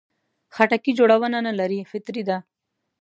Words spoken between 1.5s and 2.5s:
لري، فطري ده.